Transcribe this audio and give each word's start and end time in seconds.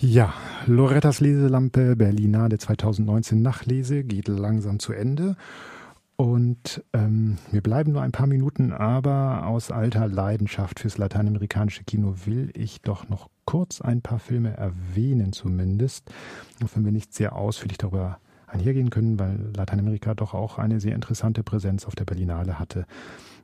Ja, 0.00 0.32
Lorettas 0.66 1.18
Leselampe 1.18 1.96
Berlinale 1.96 2.56
2019 2.56 3.42
Nachlese 3.42 4.04
geht 4.04 4.28
langsam 4.28 4.78
zu 4.78 4.92
Ende. 4.92 5.34
Und 6.14 6.84
ähm, 6.92 7.38
wir 7.50 7.62
bleiben 7.62 7.90
nur 7.90 8.02
ein 8.02 8.12
paar 8.12 8.28
Minuten, 8.28 8.72
aber 8.72 9.48
aus 9.48 9.72
alter 9.72 10.06
Leidenschaft 10.06 10.78
fürs 10.78 10.98
lateinamerikanische 10.98 11.82
Kino 11.82 12.14
will 12.26 12.52
ich 12.54 12.80
doch 12.80 13.08
noch 13.08 13.28
kurz 13.44 13.80
ein 13.80 14.00
paar 14.00 14.20
Filme 14.20 14.56
erwähnen 14.56 15.32
zumindest, 15.32 16.12
auch 16.64 16.68
wenn 16.76 16.84
wir 16.84 16.92
nicht 16.92 17.12
sehr 17.12 17.34
ausführlich 17.34 17.78
darüber 17.78 18.18
einhergehen 18.46 18.90
können, 18.90 19.18
weil 19.18 19.50
Lateinamerika 19.56 20.14
doch 20.14 20.32
auch 20.32 20.58
eine 20.58 20.78
sehr 20.78 20.94
interessante 20.94 21.42
Präsenz 21.42 21.86
auf 21.86 21.96
der 21.96 22.04
Berlinale 22.04 22.60
hatte. 22.60 22.86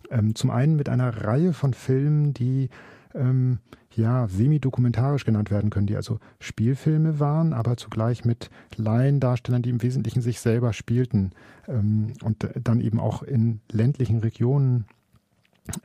Ähm, 0.09 0.36
zum 0.36 0.50
einen 0.50 0.77
mit 0.77 0.89
einer 0.89 1.25
Reihe 1.25 1.52
von 1.52 1.75
Filmen, 1.75 2.32
die 2.32 2.71
ähm, 3.15 3.59
ja, 3.91 4.27
semi-dokumentarisch 4.29 5.25
genannt 5.25 5.51
werden 5.51 5.71
können, 5.71 5.87
die 5.87 5.96
also 5.96 6.19
Spielfilme 6.41 7.21
waren, 7.21 7.53
aber 7.53 7.77
zugleich 7.77 8.25
mit 8.25 8.50
Laiendarstellern, 8.77 9.63
die 9.63 9.71
im 9.71 9.82
Wesentlichen 9.82 10.21
sich 10.21 10.40
selber 10.40 10.73
spielten 10.73 11.31
ähm, 11.68 12.14
und 12.23 12.49
dann 12.63 12.81
eben 12.81 12.99
auch 12.99 13.23
in 13.23 13.61
ländlichen 13.71 14.18
Regionen 14.18 14.87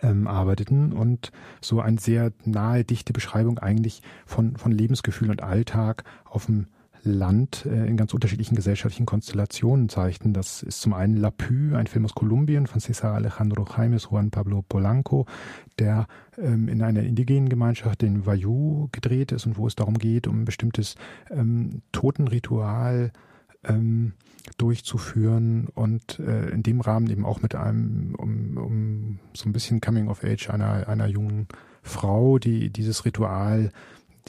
ähm, 0.01 0.27
arbeiteten 0.27 0.91
und 0.91 1.31
so 1.61 1.79
eine 1.81 1.99
sehr 1.99 2.31
nahe, 2.45 2.83
dichte 2.83 3.13
Beschreibung 3.13 3.59
eigentlich 3.59 4.01
von, 4.25 4.57
von 4.57 4.71
Lebensgefühl 4.71 5.29
und 5.29 5.43
Alltag 5.43 6.03
auf 6.25 6.47
dem 6.47 6.67
Land 7.03 7.65
äh, 7.65 7.85
in 7.87 7.97
ganz 7.97 8.13
unterschiedlichen 8.13 8.55
gesellschaftlichen 8.55 9.05
Konstellationen 9.05 9.89
zeigten. 9.89 10.33
Das 10.33 10.63
ist 10.63 10.81
zum 10.81 10.93
einen 10.93 11.17
La 11.17 11.31
Pü, 11.31 11.75
ein 11.75 11.87
Film 11.87 12.05
aus 12.05 12.15
Kolumbien 12.15 12.67
von 12.67 12.81
Cesar 12.81 13.13
Alejandro 13.13 13.65
Jaimes, 13.65 14.09
Juan 14.11 14.31
Pablo 14.31 14.63
Polanco, 14.67 15.25
der 15.77 16.07
ähm, 16.37 16.67
in 16.67 16.81
einer 16.81 17.03
indigenen 17.03 17.49
Gemeinschaft, 17.49 18.01
den 18.01 18.25
Wayuu, 18.25 18.89
gedreht 18.91 19.31
ist 19.31 19.45
und 19.45 19.57
wo 19.57 19.67
es 19.67 19.75
darum 19.75 19.97
geht, 19.97 20.27
um 20.27 20.41
ein 20.41 20.45
bestimmtes 20.45 20.95
ähm, 21.29 21.81
Totenritual 21.91 23.11
ähm, 23.63 24.13
durchzuführen 24.57 25.67
und 25.73 26.19
äh, 26.19 26.49
in 26.49 26.63
dem 26.63 26.81
Rahmen 26.81 27.09
eben 27.09 27.25
auch 27.25 27.41
mit 27.41 27.55
einem, 27.55 28.15
um, 28.15 28.57
um 28.57 29.19
so 29.33 29.47
ein 29.47 29.53
bisschen 29.53 29.81
Coming 29.81 30.07
of 30.07 30.23
Age 30.23 30.49
einer, 30.49 30.87
einer 30.87 31.07
jungen 31.07 31.47
Frau, 31.81 32.39
die 32.39 32.69
dieses 32.69 33.05
Ritual 33.05 33.71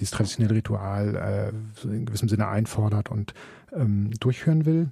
dieses 0.00 0.10
traditionelle 0.10 0.54
Ritual 0.54 1.52
äh, 1.84 1.86
in 1.86 2.06
gewissem 2.06 2.28
Sinne 2.28 2.48
einfordert 2.48 3.10
und 3.10 3.34
ähm, 3.72 4.10
durchführen 4.18 4.66
will. 4.66 4.88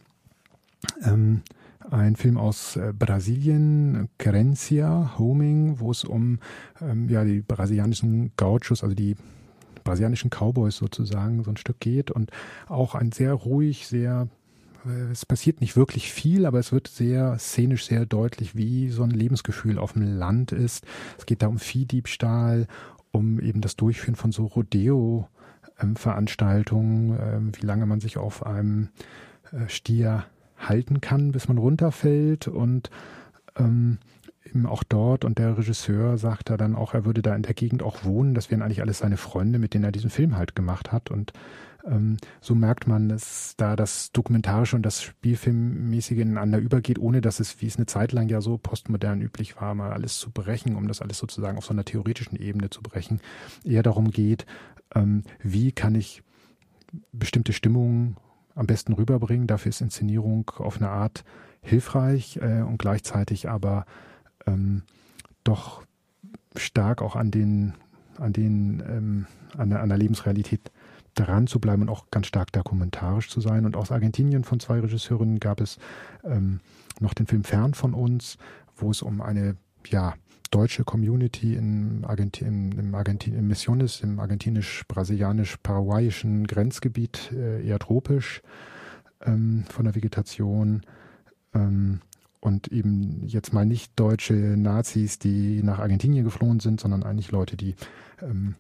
Ähm, 1.03 1.43
ein 1.91 2.17
Film 2.17 2.37
aus 2.37 2.77
äh, 2.77 2.93
Brasilien, 2.97 4.09
Querencia, 4.19 5.15
Homing, 5.19 5.81
wo 5.81 5.91
es 5.91 6.05
um 6.05 6.39
ähm, 6.81 7.09
ja, 7.09 7.25
die 7.25 7.41
brasilianischen 7.41 8.33
Gauchos, 8.37 8.83
also 8.83 8.95
die 8.95 9.17
brasilianischen 9.85 10.31
Cowboys 10.31 10.77
sozusagen, 10.77 11.43
so 11.45 11.51
ein 11.51 11.57
Stück 11.57 11.81
geht 11.81 12.11
und 12.11 12.31
auch 12.67 12.95
ein 12.95 13.13
sehr 13.13 13.33
ruhig, 13.33 13.87
sehr 13.87 14.29
äh, 14.87 15.11
es 15.11 15.25
passiert 15.25 15.61
nicht 15.61 15.77
wirklich 15.77 16.13
viel, 16.13 16.47
aber 16.47 16.59
es 16.59 16.73
wird 16.73 16.89
sehr 16.89 17.39
szenisch 17.39 17.87
sehr 17.87 18.07
deutlich, 18.07 18.55
wie 18.55 18.91
so 18.91 19.03
ein 19.03 19.11
Lebensgefühl 19.11 19.79
auf 19.79 19.95
dem 19.95 20.03
Land 20.03 20.53
ist. 20.53 20.85
Es 21.17 21.27
geht 21.27 21.43
da 21.43 21.47
um 21.47 21.59
Viehdiebstahl, 21.59 22.67
um 23.19 23.39
eben 23.41 23.61
das 23.61 23.77
Durchführen 23.77 24.15
von 24.15 24.33
so 24.33 24.47
Rodeo-Veranstaltungen, 24.47 27.19
ähm, 27.21 27.53
wie 27.61 27.67
lange 27.67 27.85
man 27.87 28.01
sich 28.01 28.17
auf 28.17 28.47
einem 28.47 28.89
äh, 29.53 29.69
Stier 29.69 30.25
halten 30.57 31.01
kann, 31.01 31.33
bis 31.33 31.49
man 31.49 31.59
runterfällt 31.59 32.47
und 32.49 32.91
ähm, 33.57 33.99
eben 34.45 34.67
auch 34.67 34.83
dort 34.83 35.25
und 35.25 35.39
der 35.39 35.57
Regisseur 35.59 36.19
sagt 36.19 36.51
da 36.51 36.57
dann 36.57 36.75
auch, 36.75 36.95
er 36.95 37.05
würde 37.05 37.23
da 37.23 37.37
in 37.37 37.43
der 37.43 37.55
Gegend 37.55 37.83
auch 37.83 38.05
wohnen. 38.05 38.35
Das 38.35 38.51
wären 38.51 38.63
eigentlich 38.63 38.81
alles 38.81 38.99
seine 38.99 39.17
Freunde, 39.17 39.59
mit 39.59 39.75
denen 39.75 39.85
er 39.85 39.93
diesen 39.93 40.11
Film 40.11 40.37
halt 40.37 40.57
gemacht 40.57 40.93
hat 40.93 41.11
und 41.11 41.33
so 42.41 42.55
merkt 42.55 42.87
man, 42.87 43.09
dass 43.09 43.55
da 43.57 43.77
das 43.77 44.11
Dokumentarische 44.13 44.77
und 44.77 44.83
das 44.83 45.03
Spielfilmmäßige 45.03 46.19
ineinander 46.19 46.59
übergeht, 46.59 46.99
ohne 46.99 47.21
dass 47.21 47.41
es, 47.41 47.61
wie 47.63 47.67
es 47.67 47.77
eine 47.77 47.87
Zeit 47.87 48.13
lang 48.13 48.29
ja 48.29 48.41
so 48.41 48.59
postmodern 48.59 49.21
üblich 49.21 49.61
war, 49.61 49.75
mal 49.75 49.93
alles 49.93 50.19
zu 50.19 50.31
brechen, 50.31 50.77
um 50.77 50.89
das 50.89 51.01
alles 51.01 51.19
sozusagen 51.19 51.57
auf 51.57 51.65
so 51.65 51.73
einer 51.73 51.85
theoretischen 51.85 52.37
Ebene 52.37 52.71
zu 52.71 52.83
brechen, 52.83 53.21
eher 53.65 53.83
darum 53.83 54.11
geht, 54.11 54.45
ähm, 54.95 55.23
wie 55.43 55.73
kann 55.73 55.95
ich 55.95 56.23
bestimmte 57.13 57.53
Stimmungen 57.53 58.17
am 58.55 58.67
besten 58.67 58.93
rüberbringen. 58.93 59.47
Dafür 59.47 59.71
ist 59.71 59.81
Inszenierung 59.81 60.51
auf 60.57 60.79
eine 60.79 60.91
Art 60.91 61.25
hilfreich 61.63 62.39
äh, 62.43 62.63
und 62.63 62.79
gleichzeitig 62.79 63.49
aber 63.49 63.87
ähm, 64.47 64.83
doch 65.45 65.85
stark 66.57 67.03
auch 67.03 67.15
an 67.15 67.31
den, 67.31 67.75
an 68.19 68.33
den, 68.33 68.83
ähm, 68.89 69.27
an, 69.57 69.73
an 69.73 69.89
der 69.89 69.99
Lebensrealität 69.99 70.73
dran 71.19 71.47
zu 71.47 71.61
bleiben 71.61 71.83
und 71.83 71.89
auch 71.89 72.07
ganz 72.11 72.27
stark 72.27 72.53
dokumentarisch 72.53 73.29
zu 73.29 73.41
sein. 73.41 73.65
Und 73.67 73.77
aus 73.77 73.93
Argentinien 73.93 74.45
von 74.45 74.61
zwei 74.61 74.81
Regisseurinnen 74.81 75.41
gab 75.41 75.61
es 75.61 75.79
ähm, 76.25 76.61
noch 77.01 77.15
den 77.15 77.27
Film 77.27 77.45
Fern 77.45 77.75
von 77.75 77.95
uns, 77.95 78.39
wo 78.77 78.91
es 78.91 79.03
um 79.03 79.21
eine 79.21 79.57
ja, 79.87 80.15
deutsche 80.51 80.85
Community 80.85 81.55
in 81.55 82.05
Argentin, 82.05 82.73
im, 82.73 82.95
Argentin, 82.95 83.35
in 83.35 83.47
Misiones, 83.47 84.01
im 84.01 84.19
argentinisch-brasilianisch-paraguayischen 84.21 86.47
Grenzgebiet, 86.47 87.33
äh, 87.33 87.67
eher 87.67 87.79
tropisch 87.79 88.43
ähm, 89.25 89.65
von 89.69 89.85
der 89.85 89.95
Vegetation. 89.95 90.83
Ähm, 91.55 92.01
und 92.41 92.69
eben 92.69 93.27
jetzt 93.27 93.53
mal 93.53 93.67
nicht 93.67 93.99
deutsche 93.99 94.35
Nazis, 94.35 95.19
die 95.19 95.61
nach 95.65 95.81
Argentinien 95.81 96.25
geflohen 96.25 96.61
sind, 96.61 96.79
sondern 96.81 97.03
eigentlich 97.03 97.33
Leute, 97.33 97.57
die 97.57 97.75
ähm, 98.23 98.55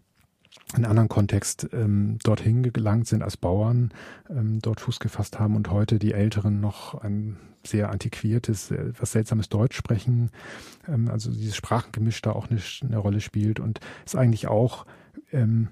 in 0.76 0.84
anderen 0.84 1.08
Kontext 1.08 1.69
ähm, 1.72 2.19
dorthin 2.22 2.62
gelangt 2.72 3.06
sind 3.06 3.22
als 3.22 3.36
Bauern, 3.36 3.91
ähm, 4.28 4.60
dort 4.60 4.80
Fuß 4.80 5.00
gefasst 5.00 5.38
haben 5.38 5.56
und 5.56 5.70
heute 5.70 5.98
die 5.98 6.12
Älteren 6.12 6.60
noch 6.60 6.94
ein 7.00 7.36
sehr 7.66 7.91
antiquiertes, 7.91 8.70
etwas 8.70 9.12
seltsames 9.12 9.48
Deutsch 9.48 9.76
sprechen. 9.76 10.30
Ähm, 10.86 11.08
also 11.08 11.30
dieses 11.30 11.56
Sprachengemisch 11.56 12.20
da 12.22 12.32
auch 12.32 12.50
eine, 12.50 12.60
eine 12.82 12.98
Rolle 12.98 13.20
spielt 13.20 13.60
und 13.60 13.80
ist 14.04 14.16
eigentlich 14.16 14.48
auch 14.48 14.86
ähm, 15.32 15.68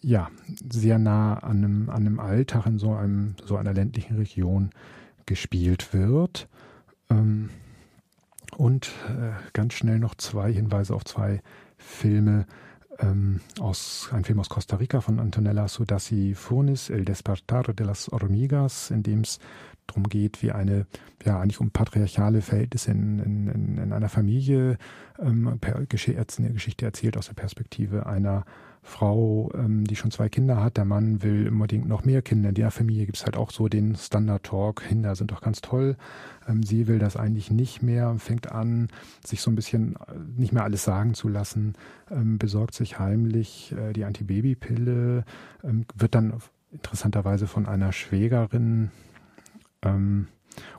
ja 0.00 0.28
sehr 0.70 0.98
nah 0.98 1.38
an 1.38 1.58
einem, 1.58 1.90
an 1.90 2.06
einem 2.06 2.20
Alltag 2.20 2.66
in 2.66 2.78
so 2.78 2.94
einem 2.94 3.34
so 3.44 3.56
einer 3.56 3.72
ländlichen 3.72 4.16
Region 4.16 4.70
gespielt 5.26 5.92
wird. 5.92 6.48
Ähm, 7.10 7.50
und 8.56 8.90
äh, 9.08 9.30
ganz 9.52 9.74
schnell 9.74 9.98
noch 9.98 10.14
zwei 10.16 10.52
Hinweise 10.52 10.94
auf 10.94 11.04
zwei 11.04 11.40
Filme, 11.78 12.46
ähm, 13.02 13.40
aus, 13.60 14.08
ein 14.12 14.24
Film 14.24 14.40
aus 14.40 14.48
Costa 14.48 14.76
Rica 14.76 15.00
von 15.00 15.20
Antonella 15.20 15.68
Sudasi 15.68 16.34
Furnis, 16.34 16.90
El 16.90 17.04
Despertar 17.04 17.74
de 17.74 17.86
las 17.86 18.08
Hormigas, 18.08 18.90
in 18.90 19.02
dem 19.02 19.20
es 19.20 19.38
darum 19.90 20.08
geht, 20.08 20.42
wie 20.42 20.52
eine, 20.52 20.86
ja, 21.24 21.40
eigentlich 21.40 21.60
um 21.60 21.70
patriarchale 21.70 22.42
Verhältnisse 22.42 22.90
in, 22.90 23.18
in, 23.18 23.78
in 23.78 23.92
einer 23.92 24.08
Familie, 24.08 24.78
ähm, 25.18 25.58
per, 25.60 25.84
Gesch 25.86 26.08
eine 26.08 26.52
Geschichte 26.52 26.84
erzählt 26.84 27.16
aus 27.16 27.26
der 27.26 27.34
Perspektive 27.34 28.06
einer 28.06 28.44
Frau, 28.82 29.50
ähm, 29.54 29.84
die 29.84 29.94
schon 29.94 30.10
zwei 30.10 30.28
Kinder 30.28 30.62
hat, 30.62 30.78
der 30.78 30.86
Mann 30.86 31.22
will 31.22 31.48
unbedingt 31.48 31.86
noch 31.86 32.04
mehr 32.04 32.22
Kinder. 32.22 32.48
In 32.48 32.54
der 32.54 32.70
Familie 32.70 33.06
gibt 33.06 33.18
es 33.18 33.24
halt 33.24 33.36
auch 33.36 33.50
so 33.50 33.68
den 33.68 33.94
Standard-Talk, 33.94 34.82
Kinder 34.88 35.14
sind 35.14 35.30
doch 35.30 35.42
ganz 35.42 35.60
toll. 35.60 35.96
Ähm, 36.48 36.62
sie 36.62 36.86
will 36.86 36.98
das 36.98 37.16
eigentlich 37.16 37.50
nicht 37.50 37.82
mehr, 37.82 38.14
fängt 38.18 38.50
an, 38.50 38.88
sich 39.24 39.42
so 39.42 39.50
ein 39.50 39.54
bisschen 39.54 39.96
äh, 39.96 40.14
nicht 40.36 40.52
mehr 40.52 40.64
alles 40.64 40.84
sagen 40.84 41.14
zu 41.14 41.28
lassen, 41.28 41.74
ähm, 42.10 42.38
besorgt 42.38 42.74
sich 42.74 42.98
heimlich 42.98 43.74
äh, 43.76 43.92
die 43.92 44.04
Antibabypille, 44.04 45.24
ähm, 45.62 45.84
wird 45.94 46.14
dann 46.14 46.40
interessanterweise 46.72 47.46
von 47.46 47.66
einer 47.66 47.92
Schwägerin 47.92 48.90
ähm, 49.82 50.28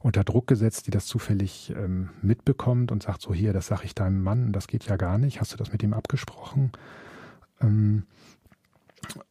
unter 0.02 0.24
Druck 0.24 0.48
gesetzt, 0.48 0.88
die 0.88 0.92
das 0.92 1.06
zufällig 1.06 1.74
ähm, 1.76 2.10
mitbekommt 2.22 2.92
und 2.92 3.04
sagt 3.04 3.22
so 3.22 3.34
hier, 3.34 3.54
das 3.54 3.68
sage 3.68 3.86
ich 3.86 3.96
deinem 3.96 4.22
Mann, 4.22 4.52
das 4.52 4.68
geht 4.68 4.86
ja 4.86 4.98
gar 4.98 5.18
nicht, 5.18 5.40
hast 5.40 5.54
du 5.54 5.58
das 5.58 5.72
mit 5.72 5.84
ihm 5.84 5.94
abgesprochen? 5.94 6.72
Ähm, 7.62 8.04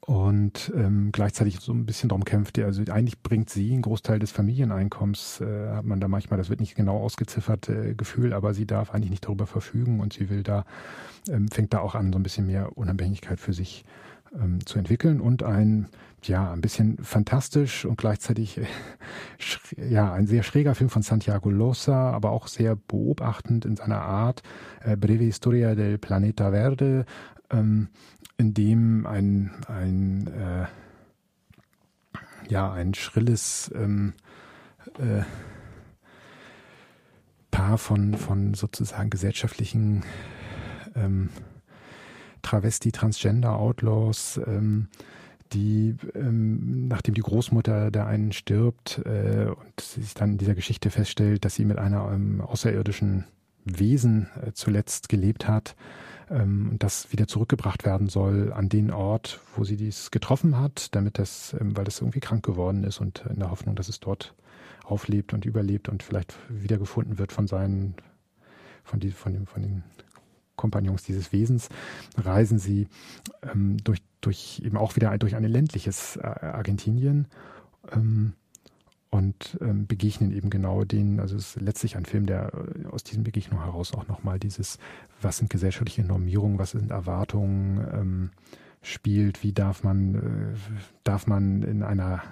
und 0.00 0.72
ähm, 0.75 1.10
gleichzeitig 1.12 1.60
so 1.60 1.72
ein 1.72 1.86
bisschen 1.86 2.09
darum 2.09 2.24
kämpft, 2.24 2.59
also 2.59 2.83
eigentlich 2.91 3.22
bringt 3.22 3.50
sie 3.50 3.72
einen 3.72 3.83
Großteil 3.83 4.18
des 4.18 4.33
Familieneinkommens, 4.33 5.41
äh, 5.41 5.71
hat 5.71 5.84
man 5.84 6.00
da 6.00 6.09
manchmal, 6.09 6.39
das 6.39 6.50
wird 6.50 6.60
nicht 6.60 6.74
genau 6.74 6.98
ausgeziffert, 6.98 7.68
äh, 7.68 7.94
Gefühl, 7.94 8.33
aber 8.33 8.53
sie 8.53 8.66
darf 8.66 8.92
eigentlich 8.92 9.10
nicht 9.10 9.24
darüber 9.24 9.47
verfügen 9.47 10.00
und 10.00 10.12
sie 10.12 10.28
will 10.28 10.42
da, 10.42 10.65
ähm, 11.28 11.48
fängt 11.48 11.72
da 11.72 11.80
auch 11.80 11.94
an, 11.94 12.12
so 12.12 12.18
ein 12.18 12.22
bisschen 12.22 12.47
mehr 12.47 12.77
Unabhängigkeit 12.77 13.39
für 13.39 13.53
sich 13.53 13.84
ähm, 14.34 14.65
zu 14.66 14.78
entwickeln 14.78 15.21
und 15.21 15.42
ein, 15.42 15.88
ja, 16.22 16.53
ein 16.53 16.60
bisschen 16.60 16.98
fantastisch 17.03 17.84
und 17.84 17.97
gleichzeitig, 17.98 18.59
äh, 18.59 18.66
ja, 19.88 20.12
ein 20.12 20.27
sehr 20.27 20.42
schräger 20.42 20.74
Film 20.74 20.91
von 20.91 21.03
Santiago 21.03 21.50
Losa, 21.50 22.10
aber 22.10 22.30
auch 22.30 22.47
sehr 22.47 22.77
beobachtend 22.77 23.65
in 23.65 23.77
seiner 23.77 24.03
Art, 24.03 24.42
äh, 24.82 24.97
Breve 24.97 25.24
Historia 25.24 25.74
del 25.74 25.98
Planeta 25.98 26.50
Verde, 26.50 27.06
ähm, 27.50 27.88
in 28.36 28.54
dem 28.54 29.06
ein, 29.06 29.53
ein 29.68 30.27
äh, 30.28 30.66
ja, 32.48 32.72
ein 32.72 32.94
schrilles 32.94 33.71
ähm, 33.74 34.15
äh, 34.98 35.22
Paar 37.50 37.78
von, 37.78 38.15
von 38.15 38.54
sozusagen 38.54 39.10
gesellschaftlichen 39.10 40.04
ähm, 40.94 41.30
Travesti, 42.42 42.92
Transgender, 42.92 43.59
Outlaws, 43.59 44.41
ähm, 44.47 44.89
die, 45.53 45.97
ähm, 46.15 46.89
nachdem 46.89 47.15
die 47.15 47.22
Großmutter 47.22 47.91
der 47.91 48.07
einen 48.07 48.33
stirbt 48.33 49.01
äh, 49.04 49.47
und 49.47 49.81
sich 49.81 50.15
dann 50.15 50.33
in 50.33 50.39
dieser 50.39 50.54
Geschichte 50.54 50.91
feststellt, 50.91 51.45
dass 51.45 51.57
sie 51.57 51.65
mit 51.65 51.78
einer 51.78 52.10
ähm, 52.13 52.41
außerirdischen 52.41 53.25
Wesen 53.65 54.28
äh, 54.41 54.53
zuletzt 54.53 55.09
gelebt 55.09 55.48
hat 55.48 55.75
ähm, 56.31 56.71
und 56.71 56.83
das 56.83 57.13
wieder 57.13 57.27
zurückgebracht 57.27 57.84
werden 57.84 58.09
soll 58.09 58.53
an 58.53 58.69
den 58.69 58.91
Ort, 58.91 59.41
wo 59.57 59.65
sie 59.65 59.77
dies 59.77 60.10
getroffen 60.10 60.59
hat, 60.59 60.95
damit 60.95 61.19
das, 61.19 61.54
ähm, 61.60 61.77
weil 61.77 61.84
das 61.84 62.01
irgendwie 62.01 62.21
krank 62.21 62.45
geworden 62.45 62.84
ist 62.84 63.01
und 63.01 63.25
in 63.28 63.41
der 63.41 63.51
Hoffnung, 63.51 63.75
dass 63.75 63.89
es 63.89 64.01
dort 64.01 64.34
auflebt 64.84 65.33
und 65.33 65.45
überlebt 65.45 65.89
und 65.89 66.03
vielleicht 66.03 66.34
wiedergefunden 66.48 67.19
wird 67.19 67.33
von 67.33 67.47
seinen, 67.47 67.95
von, 68.83 69.01
die, 69.01 69.10
von, 69.10 69.33
dem, 69.33 69.47
von 69.47 69.63
den 69.63 69.83
Kompagnons 70.60 71.03
dieses 71.03 71.33
Wesens, 71.33 71.71
reisen 72.18 72.59
sie 72.59 72.86
ähm, 73.42 73.78
durch, 73.83 74.03
durch 74.21 74.60
eben 74.62 74.77
auch 74.77 74.95
wieder 74.95 75.16
durch 75.16 75.34
ein 75.34 75.45
ländliches 75.45 76.16
äh, 76.16 76.27
Argentinien 76.27 77.27
ähm, 77.92 78.34
und 79.09 79.59
ähm, 79.62 79.86
begegnen 79.86 80.33
eben 80.33 80.51
genau 80.51 80.84
den, 80.84 81.18
also 81.18 81.34
es 81.36 81.57
ist 81.57 81.62
letztlich 81.62 81.97
ein 81.97 82.04
Film, 82.04 82.27
der 82.27 82.53
äh, 82.53 82.86
aus 82.89 83.03
diesen 83.03 83.24
Begegnungen 83.24 83.65
heraus 83.65 83.95
auch 83.95 84.07
nochmal 84.07 84.39
dieses, 84.39 84.78
was 85.22 85.39
sind 85.39 85.48
gesellschaftliche 85.48 86.04
Normierungen, 86.04 86.59
was 86.59 86.72
sind 86.72 86.91
Erwartungen, 86.91 87.86
ähm, 87.92 88.30
spielt, 88.83 89.42
wie 89.42 89.53
darf 89.53 89.83
man, 89.83 90.15
äh, 90.15 90.78
darf 91.04 91.27
man 91.27 91.63
in 91.63 91.83
einer 91.83 92.22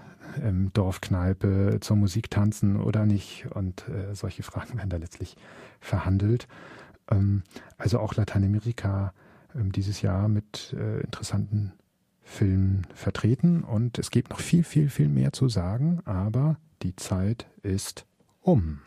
ähm, 0.42 0.70
Dorfkneipe 0.74 1.78
zur 1.80 1.96
Musik 1.96 2.30
tanzen 2.30 2.76
oder 2.76 3.06
nicht 3.06 3.46
und 3.54 3.88
äh, 3.88 4.14
solche 4.14 4.42
Fragen 4.42 4.76
werden 4.76 4.90
da 4.90 4.98
letztlich 4.98 5.36
verhandelt. 5.80 6.46
Ähm, 7.10 7.42
also 7.76 7.98
auch 7.98 8.14
Lateinamerika 8.14 9.12
ähm, 9.54 9.72
dieses 9.72 10.02
Jahr 10.02 10.28
mit 10.28 10.74
äh, 10.78 11.00
interessanten 11.00 11.72
Filmen 12.22 12.86
vertreten 12.94 13.64
und 13.64 13.98
es 13.98 14.10
gibt 14.10 14.30
noch 14.30 14.40
viel, 14.40 14.62
viel, 14.62 14.90
viel 14.90 15.08
mehr 15.08 15.32
zu 15.32 15.48
sagen, 15.48 16.00
aber 16.04 16.58
die 16.82 16.94
Zeit 16.94 17.46
ist 17.62 18.04
um. 18.42 18.80